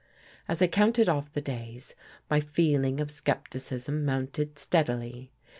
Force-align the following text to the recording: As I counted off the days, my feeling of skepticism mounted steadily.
As 0.47 0.63
I 0.63 0.67
counted 0.67 1.07
off 1.07 1.31
the 1.31 1.41
days, 1.41 1.93
my 2.27 2.39
feeling 2.39 2.99
of 2.99 3.11
skepticism 3.11 4.03
mounted 4.03 4.57
steadily. 4.57 5.29